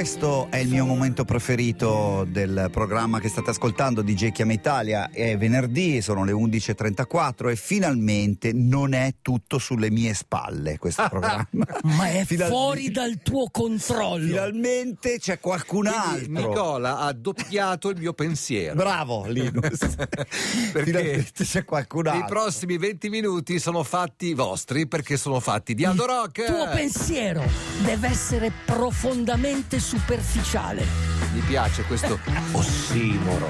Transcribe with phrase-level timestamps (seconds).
[0.00, 5.10] questo è il mio momento preferito del programma che state ascoltando di Chiama Italia.
[5.10, 11.46] È venerdì, sono le 11.34 e finalmente non è tutto sulle mie spalle questo programma.
[11.82, 12.46] Ma è Finalmente.
[12.46, 14.26] fuori dal tuo controllo.
[14.26, 16.24] Finalmente c'è qualcun altro.
[16.24, 18.76] Quindi Nicola ha doppiato il mio pensiero.
[18.76, 19.80] Bravo Linus.
[20.72, 22.24] perché finalmente c'è qualcun altro.
[22.24, 26.38] I prossimi 20 minuti sono fatti vostri perché sono fatti di Aldo Rock.
[26.38, 27.44] Il tuo pensiero
[27.84, 30.86] deve essere profondamente superficiale.
[31.32, 32.20] Mi piace questo
[32.52, 33.48] ossimoro.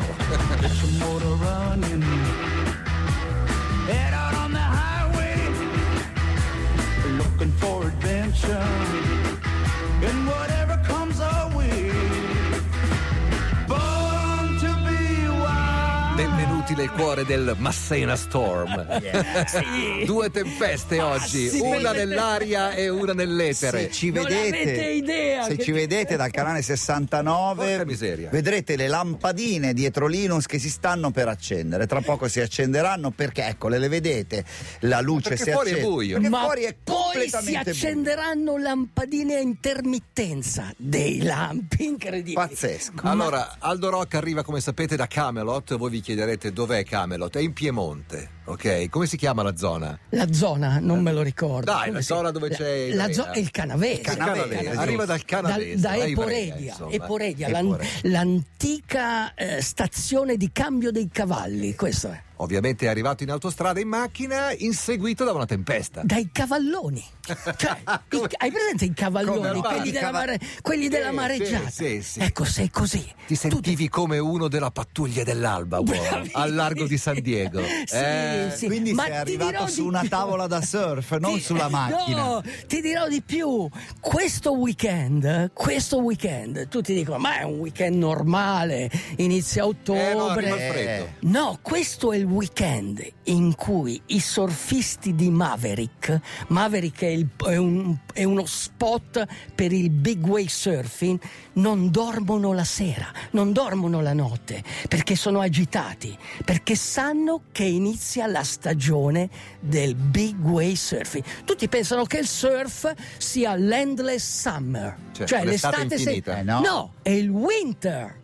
[3.86, 5.36] Head out on the highway,
[7.18, 8.64] looking for adventure.
[10.02, 10.99] And whatever comes
[16.20, 18.68] Benvenuti nel cuore del Massena Storm.
[19.00, 19.46] Yeah.
[19.46, 20.04] Sì.
[20.04, 23.84] Due tempeste ah, oggi, sì, una nell'aria e una nell'etere.
[23.84, 27.86] Se ci vedete, se ci vedete dal canale 69,
[28.30, 31.86] vedrete le lampadine dietro Linus che si stanno per accendere.
[31.86, 34.44] Tra poco si accenderanno perché, ecco, le vedete,
[34.80, 35.86] la luce perché si fuori accende.
[35.86, 36.14] È buio.
[36.16, 38.64] Perché Ma fuori è poi si accenderanno buio.
[38.64, 42.34] lampadine a intermittenza dei lampi incredibili.
[42.34, 43.06] Pazzesco.
[43.06, 45.76] Allora, Aldo Rock arriva, come sapete, da Camelot.
[45.76, 47.36] Voi vi chiederete dov'è Camelot?
[47.36, 48.88] È in Piemonte, ok?
[48.88, 49.98] Come si chiama la zona?
[50.10, 51.70] La zona, non me lo ricordo.
[51.70, 52.92] Dai, la zona dove c'è.
[52.92, 54.00] La, zona il canavese.
[54.00, 54.48] canavese.
[54.48, 54.76] canavese.
[54.76, 55.80] Arriva dal canavese.
[55.80, 56.76] Da, da Eporedia.
[56.90, 57.48] Eporedia,
[58.02, 61.74] l'antica eh, stazione di cambio dei cavalli.
[61.74, 62.22] Questo è.
[62.40, 66.00] Ovviamente è arrivato in autostrada in macchina, inseguito da una tempesta.
[66.04, 67.04] Dai cavalloni.
[67.30, 71.70] Cioè, i, hai presente i cavalloni, quelli della, mare, quelli della mareggiata?
[71.70, 73.06] Sì, sì, ecco, sei così.
[73.26, 73.90] Ti sentivi tu...
[73.90, 77.62] come uno della pattuglia dell'alba, uomo, al largo di San Diego.
[77.84, 78.39] sì, eh.
[78.50, 78.66] Sì.
[78.66, 81.40] Quindi Ma sei arrivato su una tavola da surf, non ti...
[81.40, 82.22] sulla macchina.
[82.22, 83.68] No, ti dirò di più.
[84.00, 90.48] Questo weekend, questo weekend, tutti dicono, ma è un weekend normale, inizia ottobre.
[90.48, 97.06] Eh, no, no, questo è il weekend in cui i surfisti di Maverick, Maverick è,
[97.06, 101.18] il, è, un, è, uno spot per il big wave surfing,
[101.54, 108.19] non dormono la sera, non dormono la notte, perché sono agitati, perché sanno che inizia
[108.26, 109.28] la stagione
[109.60, 111.24] del big wave surfing.
[111.44, 116.36] Tutti pensano che il surf sia l'endless summer, cioè, cioè l'estate, l'estate infinita.
[116.36, 116.42] Se...
[116.42, 116.60] no.
[116.60, 118.18] no, è il winter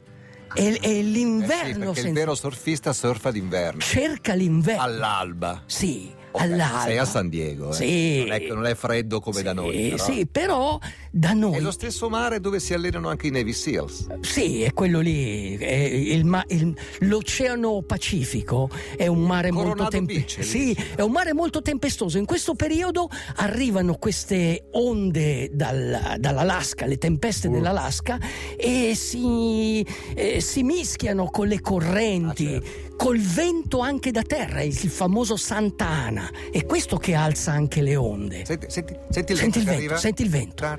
[0.57, 1.91] è, è l'inverno.
[1.91, 2.09] Eh sì, senza...
[2.09, 3.81] il vero surfista surfa d'inverno.
[3.81, 4.83] Cerca l'inverno.
[4.83, 5.63] All'alba.
[5.67, 6.83] Sì, all'alba.
[6.83, 7.75] Sei a San Diego, eh.
[7.75, 8.19] sì.
[8.19, 9.89] non, è, non, è, freddo come sì, da noi.
[9.91, 10.05] Però.
[10.05, 10.79] Sì, però
[11.11, 11.57] da noi.
[11.57, 14.07] È lo stesso mare dove si allenano anche i Navy Seals.
[14.21, 15.57] Sì, è quello lì.
[15.57, 20.49] È il, il, l'Oceano Pacifico è un mare Coronado molto tempestoso.
[20.49, 22.19] Sì, è un mare molto tempestoso.
[22.19, 27.53] In questo periodo arrivano queste onde dal, dall'Alaska, le tempeste uh.
[27.53, 28.19] dell'Alaska,
[28.57, 32.47] e si, eh, si mischiano con le correnti.
[32.47, 35.87] Ah, certo col vento anche da terra, il famoso Santa
[36.27, 36.51] Ana.
[36.51, 38.45] È questo che alza anche le onde.
[38.45, 39.73] Senti, senti, senti il senti vento.
[39.73, 40.79] Il vento senti il vento.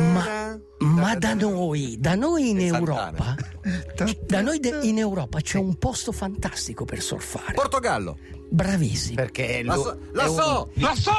[0.00, 3.34] Ma, ma da noi, da noi in Europa,
[4.26, 7.54] da noi in Europa c'è un posto fantastico per surfare.
[7.54, 8.18] Portogallo.
[8.46, 9.16] Bravissimo.
[9.16, 10.82] Perché la so, la so, un...
[10.82, 11.10] la so,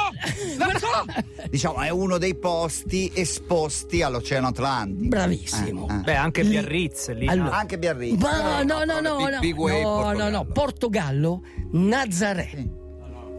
[0.56, 1.46] la so.
[1.50, 5.08] diciamo, è uno dei posti esposti all'Oceano Atlantico.
[5.08, 5.86] Bravissimo.
[5.90, 5.98] Eh, eh.
[5.98, 7.26] Beh, anche Biarritz lì.
[7.26, 8.22] Allora, anche Biarritz.
[8.22, 12.50] Ma no, no, no, no, no, no, no, Portogallo, Nazaré.
[12.54, 12.84] Sì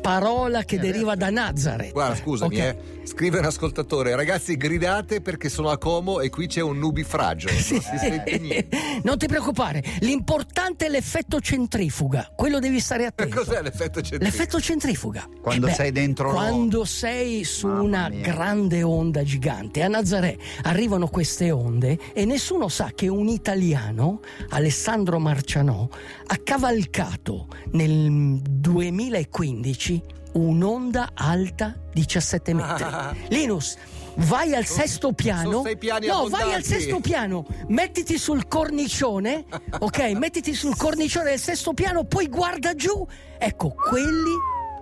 [0.08, 1.92] parola che deriva da Nazareth.
[1.92, 2.68] Guarda, scusami, okay.
[2.70, 7.50] eh, scrive un ascoltatore, ragazzi gridate perché sono a Como e qui c'è un nubifragio.
[7.68, 7.74] Sì.
[7.74, 8.78] Non si sente niente.
[9.04, 13.36] Non ti preoccupare, l'importante è l'effetto centrifuga, quello devi stare attento.
[13.36, 14.24] Cos'è l'effetto centrifuga?
[14.24, 15.28] L'effetto centrifuga.
[15.42, 18.22] Quando eh beh, sei dentro Quando sei su Mamma una mia.
[18.22, 25.20] grande onda gigante, a Nazaré arrivano queste onde e nessuno sa che un italiano, Alessandro
[25.20, 25.90] Marcianò,
[26.28, 29.97] ha cavalcato nel 2015
[30.38, 32.84] un'onda alta 17 metri.
[32.84, 33.16] Ah.
[33.30, 33.76] Linus,
[34.16, 35.64] vai al sesto piano.
[36.06, 39.46] no, vai al sesto piano, mettiti sul cornicione,
[39.80, 40.00] ok?
[40.16, 43.06] mettiti sul cornicione del sesto piano, poi guarda giù.
[43.38, 44.34] Ecco, quelli,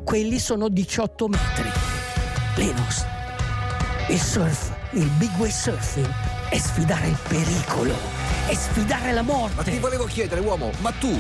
[0.04, 1.69] quelli sono 18 metri.
[2.56, 3.06] Linus,
[4.10, 6.13] il surf, il big wave surfing
[6.50, 7.94] è sfidare il pericolo,
[8.48, 9.56] è sfidare la morte.
[9.56, 11.19] Ma ti volevo chiedere, uomo, ma tu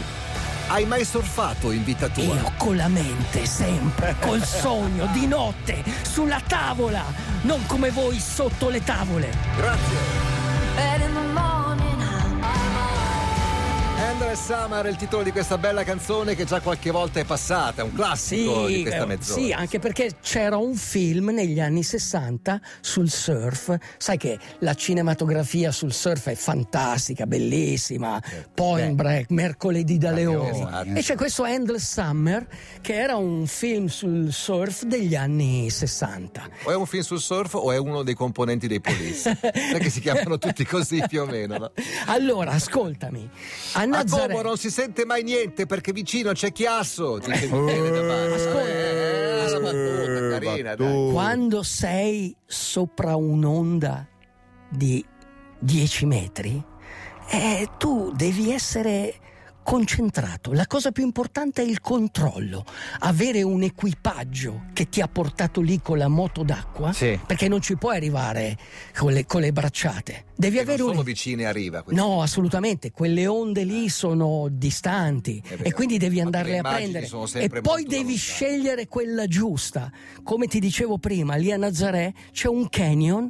[0.67, 2.23] hai mai surfato in vita tua?
[2.23, 7.03] Io con la mente, sempre, col sogno, di notte, sulla tavola,
[7.41, 9.29] non come voi sotto le tavole.
[9.55, 10.24] Grazie.
[14.35, 17.85] Summer è il titolo di questa bella canzone che già qualche volta è passata, è
[17.85, 19.41] un classico sì, di questa mezz'ora.
[19.41, 23.75] Sì, anche perché c'era un film negli anni 60 sul surf.
[23.97, 28.21] Sai che la cinematografia sul surf è fantastica, bellissima.
[28.23, 28.49] Certo.
[28.53, 30.93] Point Break, Mercoledì da Leone.
[30.95, 32.45] E c'è questo Endless Summer
[32.81, 36.49] che era un film sul surf degli anni 60.
[36.63, 39.37] O è un film sul surf o è uno dei componenti dei Police?
[39.41, 41.57] che si chiamano tutti così più o meno.
[41.57, 41.71] No?
[42.07, 43.29] Allora, ascoltami.
[43.73, 44.24] A, Nazare...
[44.25, 47.19] a Como non si sente mai niente perché vicino c'è Chiasso.
[47.19, 48.61] Ti senti bene da Ascolta.
[48.61, 49.25] Eh,
[49.59, 54.07] battuta, carina, Quando sei sopra un'onda
[54.69, 55.03] di
[55.59, 56.63] 10 metri,
[57.29, 59.15] eh, tu devi essere
[59.65, 60.53] concentrato.
[60.53, 62.63] La cosa più importante è il controllo,
[62.99, 67.19] avere un equipaggio che ti ha portato lì con la moto d'acqua, sì.
[67.25, 68.55] perché non ci puoi arrivare
[68.95, 70.25] con le, con le bracciate.
[70.35, 71.05] Devi che avere non sono un...
[71.05, 71.81] vicine a riva.
[71.81, 71.99] Quindi.
[71.99, 77.85] No, assolutamente, quelle onde lì sono distanti e quindi devi andarle a prendere e poi
[77.85, 78.17] devi lontane.
[78.17, 79.91] scegliere quella giusta.
[80.21, 83.29] Come ti dicevo prima, lì a Nazaré c'è un canyon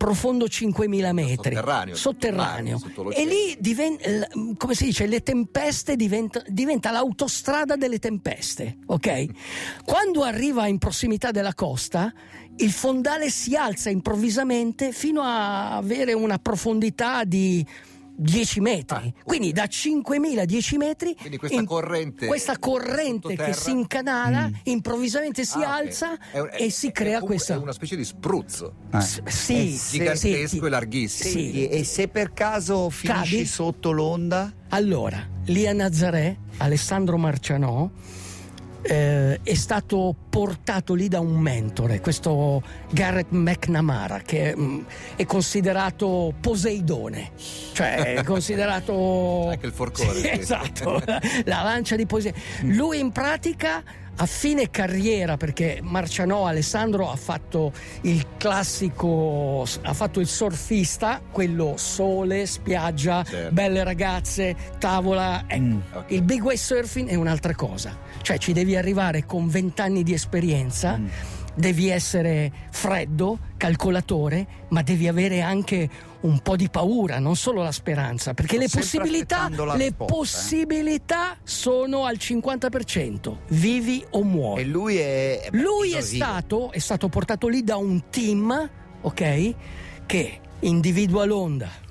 [0.00, 1.54] profondo 5.000 metri.
[1.94, 1.94] Sotterraneo.
[1.94, 2.80] Sotterraneo.
[3.10, 9.26] e lì diventa, come si dice, le tempeste diventa, diventa l'autostrada delle tempeste, ok?
[9.84, 12.10] Quando arriva in prossimità della costa,
[12.56, 17.62] il fondale si alza improvvisamente fino a avere una profondità di
[18.20, 18.96] 10 metri.
[18.96, 21.14] Ah, quindi da 5.000 a 10 metri.
[21.16, 22.26] Quindi questa corrente.
[22.26, 24.52] Questa corrente che si incanala, mm.
[24.64, 26.50] improvvisamente si ah, alza okay.
[26.50, 27.54] è, e si crea è, questa.
[27.54, 28.74] È una specie di spruzzo.
[28.90, 29.00] Ah.
[29.00, 31.30] S- sì, gigantesco sì, e larghissimo.
[31.30, 31.66] Sì.
[31.68, 33.46] E se per caso finisci Cadi?
[33.46, 34.52] sotto l'onda?
[34.68, 37.90] Allora, lì a Nazaré, Alessandro Marcianò
[38.82, 44.80] eh, è stato portato lì da un mentore, questo Garrett McNamara, che mh, mm,
[45.16, 47.32] è considerato Poseidone,
[47.72, 49.48] cioè è considerato...
[49.48, 50.12] Anche il forcone.
[50.12, 51.02] Sì, esatto,
[51.44, 52.42] la lancia di Poseidone.
[52.62, 53.82] Lui in pratica
[54.16, 57.72] a fine carriera, perché Marcianò Alessandro ha fatto
[58.02, 63.52] il classico, ha fatto il surfista, quello sole, spiaggia, certo.
[63.52, 65.46] belle ragazze, tavola.
[65.46, 66.16] Eh, mm, okay.
[66.16, 70.96] Il big wave surfing è un'altra cosa, cioè ci devi arrivare con vent'anni di esperienza.
[70.96, 71.08] Mm
[71.54, 75.88] devi essere freddo, calcolatore, ma devi avere anche
[76.20, 81.34] un po' di paura, non solo la speranza, perché Sto le possibilità, le risposta, possibilità
[81.34, 81.36] eh?
[81.42, 84.62] sono al 50%, vivi o muori.
[84.62, 85.48] E lui è...
[85.50, 88.70] Lui è stato, è stato portato lì da un team,
[89.02, 89.54] ok,
[90.06, 91.88] che individua l'onda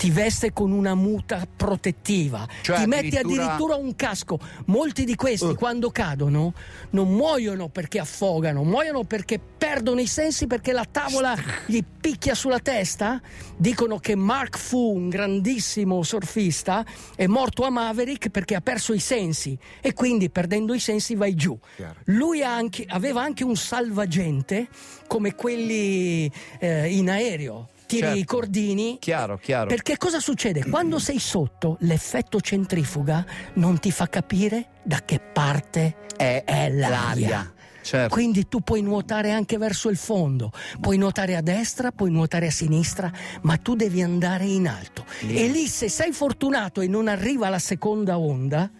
[0.00, 3.74] ti veste con una muta protettiva, cioè, ti metti addirittura...
[3.74, 4.38] un casco.
[4.68, 5.54] Molti di questi uh.
[5.54, 6.54] quando cadono
[6.92, 11.36] non muoiono perché affogano, muoiono perché perdono i sensi perché la tavola
[11.66, 13.20] gli picchia sulla testa.
[13.58, 16.82] Dicono che Mark Fu, un grandissimo surfista,
[17.14, 21.34] è morto a Maverick perché ha perso i sensi e quindi perdendo i sensi vai
[21.34, 21.58] giù.
[21.76, 21.96] Chiaro.
[22.04, 24.66] Lui anche, aveva anche un salvagente
[25.06, 28.18] come quelli eh, in aereo tiri certo.
[28.18, 28.98] i cordini.
[29.00, 29.66] Chiaro, chiaro.
[29.66, 30.64] Perché cosa succede?
[30.64, 36.88] Quando sei sotto, l'effetto centrifuga non ti fa capire da che parte è, è l'aria.
[36.88, 37.54] l'aria.
[37.82, 38.14] Certo.
[38.14, 42.50] Quindi tu puoi nuotare anche verso il fondo, puoi nuotare a destra, puoi nuotare a
[42.50, 43.10] sinistra,
[43.40, 45.04] ma tu devi andare in alto.
[45.20, 45.36] Lì.
[45.36, 48.70] E lì se sei fortunato e non arriva la seconda onda,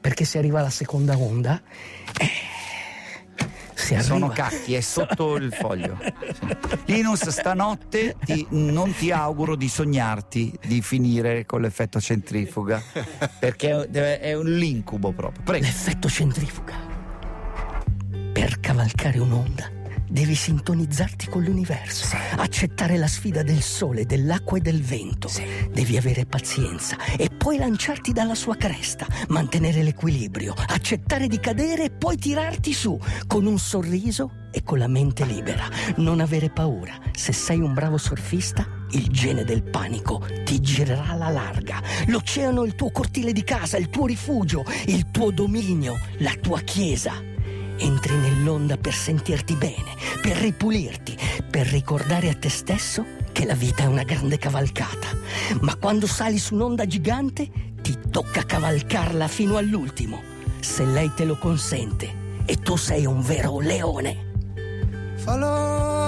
[0.00, 1.60] perché se arriva la seconda onda,
[2.18, 2.30] eh,
[3.76, 5.98] Sono cacchi, è sotto il foglio.
[6.86, 12.82] Linus, stanotte ti, non ti auguro di sognarti di finire con l'effetto centrifuga,
[13.38, 15.44] perché è un l'incubo proprio.
[15.44, 15.64] Prego.
[15.64, 16.74] L'effetto centrifuga.
[18.32, 19.75] Per cavalcare un'onda
[20.08, 22.16] devi sintonizzarti con l'universo, sì.
[22.36, 25.28] accettare la sfida del sole, dell'acqua e del vento.
[25.28, 25.44] Sì.
[25.72, 31.90] Devi avere pazienza e poi lanciarti dalla sua cresta, mantenere l'equilibrio, accettare di cadere e
[31.90, 35.68] poi tirarti su con un sorriso e con la mente libera.
[35.96, 36.94] Non avere paura.
[37.12, 41.82] Se sei un bravo surfista, il gene del panico ti girerà alla larga.
[42.06, 46.60] L'oceano è il tuo cortile di casa, il tuo rifugio, il tuo dominio, la tua
[46.60, 47.34] chiesa.
[47.78, 51.16] Entri nell'onda per sentirti bene, per ripulirti,
[51.50, 55.08] per ricordare a te stesso che la vita è una grande cavalcata.
[55.60, 57.48] Ma quando sali su un'onda gigante,
[57.82, 60.22] ti tocca cavalcarla fino all'ultimo,
[60.60, 62.24] se lei te lo consente.
[62.46, 64.24] E tu sei un vero leone.
[65.16, 66.05] Follow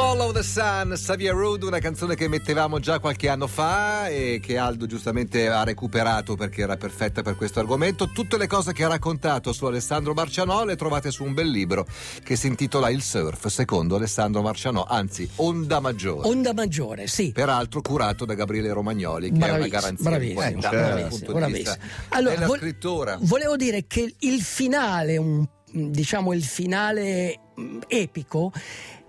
[0.00, 4.56] Follow the Sun, Xavier Rude, una canzone che mettevamo già qualche anno fa e che
[4.56, 8.08] Aldo giustamente ha recuperato perché era perfetta per questo argomento.
[8.10, 11.84] Tutte le cose che ha raccontato su Alessandro Marcianò le trovate su un bel libro
[12.22, 16.28] che si intitola Il surf, secondo Alessandro Marcianò, anzi Onda Maggiore.
[16.28, 17.32] Onda Maggiore, sì.
[17.32, 21.78] Peraltro curato da Gabriele Romagnoli, che bravissimo, è una garanzia bravissimo, dal punto di vista
[22.10, 23.18] allora, vol- scrittura.
[23.20, 28.52] Volevo dire che il finale, un, diciamo il finale mm, epico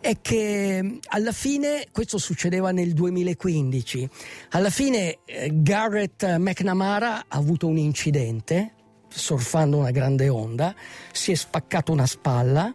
[0.01, 4.09] è che alla fine, questo succedeva nel 2015,
[4.51, 8.73] alla fine eh, Garrett McNamara ha avuto un incidente
[9.09, 10.73] surfando una grande onda,
[11.11, 12.73] si è spaccato una spalla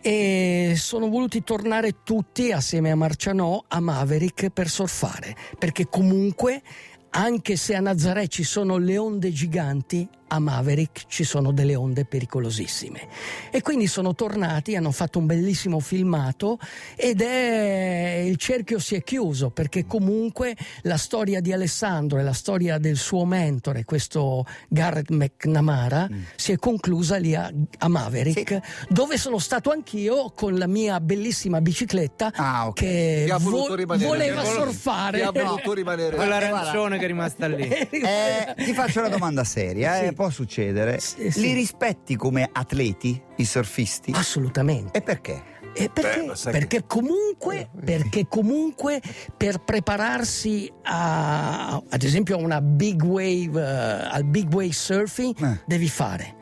[0.00, 6.62] e sono voluti tornare tutti assieme a Marcianò a Maverick per surfare, perché comunque
[7.10, 12.04] anche se a Nazaré ci sono le onde giganti, a Maverick ci sono delle onde
[12.04, 13.08] pericolosissime.
[13.50, 16.58] E quindi sono tornati, hanno fatto un bellissimo filmato
[16.94, 22.32] ed è il cerchio si è chiuso perché comunque la storia di Alessandro e la
[22.32, 26.22] storia del suo mentore, questo Garrett McNamara, mm.
[26.36, 28.86] si è conclusa lì a, a Maverick, sì.
[28.88, 33.26] dove sono stato anch'io con la mia bellissima bicicletta ah, okay.
[33.26, 35.18] che vo- voleva surfare.
[35.18, 36.14] Che ha voluto rimanere.
[36.14, 37.68] Quella arancione che è rimasta lì.
[38.00, 40.12] Eh, ti faccio una domanda seria, eh.
[40.20, 41.00] Può succedere.
[41.00, 41.40] Sì, sì.
[41.40, 44.12] Li rispetti come atleti, i surfisti?
[44.14, 44.98] Assolutamente.
[44.98, 45.42] E perché?
[45.72, 46.26] E perché?
[46.26, 46.84] Beh, perché, che...
[46.86, 49.00] comunque, perché comunque
[49.34, 55.60] per prepararsi a, ad esempio a una big wave, uh, al big wave surfing, eh.
[55.64, 56.34] devi fare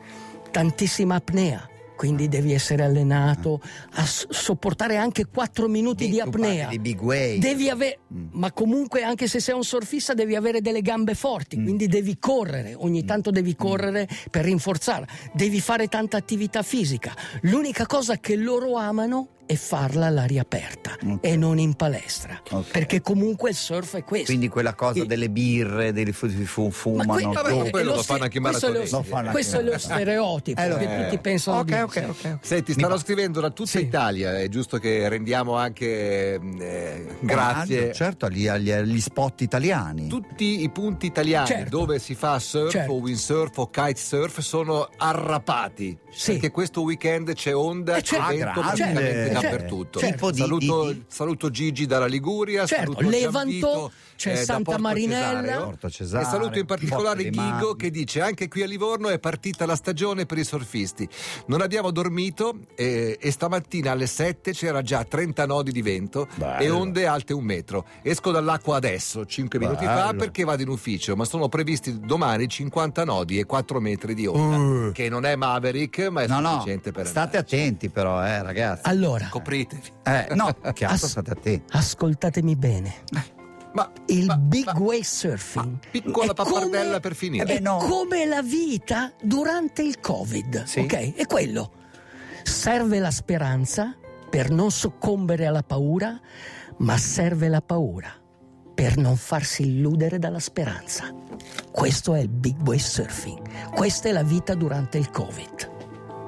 [0.51, 1.65] tantissima apnea
[1.99, 3.59] quindi devi essere allenato
[3.95, 6.69] a sopportare anche 4 minuti di, di apnea.
[6.69, 7.39] Di big wave.
[7.39, 8.27] Devi avere, mm.
[8.31, 11.63] ma comunque anche se sei un surfista devi avere delle gambe forti, mm.
[11.63, 13.05] quindi devi correre, ogni mm.
[13.05, 13.61] tanto devi mm.
[13.61, 17.13] correre per rinforzare, devi fare tanta attività fisica.
[17.41, 21.17] L'unica cosa che loro amano e farla all'aria aperta okay.
[21.21, 22.39] e non in palestra.
[22.47, 22.69] Okay.
[22.71, 24.27] Perché comunque il surf è questo.
[24.27, 25.05] Quindi quella cosa e...
[25.07, 27.13] delle birre, dei fu- fumano.
[27.13, 28.91] Que- vabbè, quello lo, fanno anche i maratonesi.
[28.91, 32.37] Questo, lo, questo è lo stereotipo eh, che tutti pensano okay, ok, ok.
[32.41, 33.79] Senti, stanno Mi scrivendo da tutta sì.
[33.79, 37.91] Italia, è giusto che rendiamo anche eh, grazie.
[37.91, 40.07] certo, agli, agli, agli, spot italiani.
[40.09, 41.75] Tutti i punti italiani certo.
[41.75, 42.91] dove si fa surf certo.
[42.91, 45.97] o windsurf o kitesurf sono arrapati.
[46.11, 46.33] Sì.
[46.33, 48.29] Perché questo weekend c'è onda eh, certo.
[48.29, 49.99] e vento certo, dappertutto.
[49.99, 50.33] Certo.
[50.33, 51.03] Saluto, di, di...
[51.07, 56.65] saluto, Gigi dalla Liguria, certo, saluto Levanto, c'è eh, Santa Marinella Cesare, e saluto in
[56.65, 61.07] particolare Ghigo che dice anche qui a Livorno è partita la stagione per i surfisti.
[61.45, 66.61] Non abbiamo dormito e, e stamattina alle 7 c'era già 30 nodi di vento Bello.
[66.61, 67.85] e onde alte un metro.
[68.01, 69.71] Esco dall'acqua adesso, 5 Bello.
[69.71, 74.13] minuti fa, perché vado in ufficio, ma sono previsti domani 50 nodi e 4 metri
[74.13, 74.91] di onda, uh.
[74.91, 76.95] che non è Maverick, ma è no, sufficiente no.
[76.95, 77.55] per State andarci.
[77.55, 78.81] attenti però, eh, ragazzi.
[78.83, 79.81] Allora, copritevi.
[80.03, 81.63] Eh, no, chiaro, As- state attenti.
[81.71, 82.95] Ascoltatemi bene.
[83.15, 83.37] Eh.
[83.71, 87.77] Ma, il ma, big ma, wave surfing piccola pappardella come, per finire è eh no.
[87.77, 90.79] come la vita durante il covid sì.
[90.79, 91.71] ok è quello
[92.43, 93.95] serve la speranza
[94.27, 96.19] per non soccombere alla paura
[96.77, 98.11] ma serve la paura
[98.73, 101.13] per non farsi illudere dalla speranza
[101.69, 105.77] questo è il big wave surfing questa è la vita durante il covid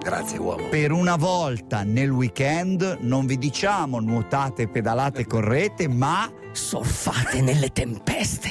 [0.02, 0.68] Grazie uomo.
[0.70, 8.50] Per una volta nel weekend non vi diciamo nuotate, pedalate, correte, ma Sorfate nelle tempeste.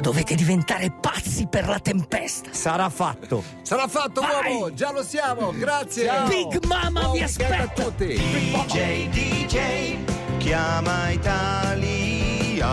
[0.00, 2.50] Dovete diventare pazzi per la tempesta.
[2.52, 3.42] Sarà fatto.
[3.62, 4.52] Sarà fatto, Vai.
[4.54, 4.74] uomo.
[4.74, 5.52] Già lo siamo.
[5.52, 6.06] Grazie.
[6.06, 6.28] Ciao.
[6.28, 7.88] Big Mama Buon vi aspetta.
[7.96, 9.96] DJ, DJ,
[10.38, 12.66] chiama Italia.